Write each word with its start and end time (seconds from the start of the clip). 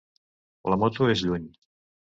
La 0.75 0.79
moto 0.85 1.11
és 1.17 1.25
lluny. 1.29 1.49